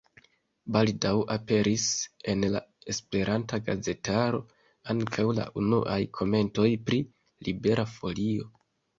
Baldaŭ 0.75 1.09
aperis 1.33 1.83
en 2.31 2.45
la 2.53 2.61
esperanta 2.93 3.59
gazetaro 3.67 4.39
ankaŭ 4.93 5.25
la 5.41 5.45
unuaj 5.65 5.99
komentoj 6.21 6.67
pri 6.87 6.99
Libera 7.49 7.85
Folio. 7.97 8.49